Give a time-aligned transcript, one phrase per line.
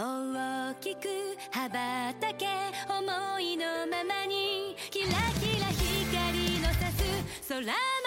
[0.00, 1.08] 大きく
[1.50, 2.46] 羽ばたけ
[2.88, 5.08] 思いのままにキラ
[5.40, 7.97] キラ光の差す空